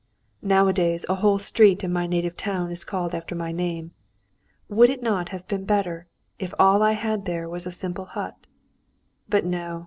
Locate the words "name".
3.51-3.91